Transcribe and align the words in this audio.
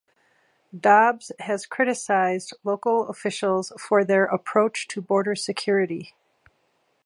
Dobbs 0.75 1.31
has 1.37 1.67
criticized 1.67 2.55
local 2.63 3.07
officials 3.07 3.71
for 3.79 4.03
their 4.03 4.25
approach 4.25 4.87
to 4.87 4.99
border 4.99 5.35
security. 5.35 6.15